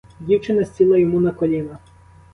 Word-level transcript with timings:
Дівчина 0.19 0.65
сіла 0.65 0.97
йому 0.97 1.19
на 1.21 1.31
коліна. 1.31 1.77